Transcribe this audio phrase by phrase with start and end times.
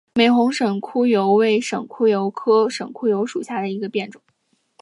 [0.15, 4.19] 玫红省沽油为省沽油科省沽油属下的一个变种。